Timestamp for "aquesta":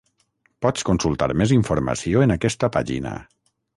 2.37-2.71